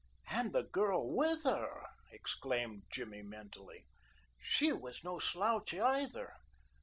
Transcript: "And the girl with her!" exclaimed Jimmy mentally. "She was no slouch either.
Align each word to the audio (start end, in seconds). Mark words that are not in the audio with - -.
"And 0.31 0.51
the 0.51 0.63
girl 0.63 1.15
with 1.15 1.43
her!" 1.43 1.85
exclaimed 2.11 2.85
Jimmy 2.91 3.21
mentally. 3.21 3.85
"She 4.39 4.71
was 4.73 5.03
no 5.03 5.19
slouch 5.19 5.75
either. 5.75 6.33